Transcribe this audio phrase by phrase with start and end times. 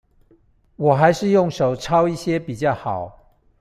[0.77, 3.19] 我還是用手抄一些比較好